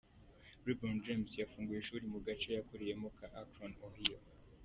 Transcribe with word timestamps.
LeBron 0.65 0.97
James 1.05 1.29
yafunguye 1.41 1.79
ishuri 1.81 2.05
mu 2.13 2.19
gace 2.25 2.47
yakuriyemo 2.57 3.07
ka 3.17 3.27
Akron, 3.41 3.73
Ohio. 3.87 4.19